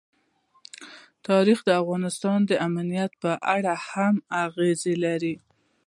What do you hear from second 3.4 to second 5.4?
اړه هم اغېز لري.